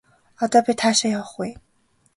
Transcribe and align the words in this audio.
Одоо 0.43 0.61
бид 0.67 0.79
хаашаа 0.83 1.11
явах 1.17 1.31
вэ? 1.39 1.49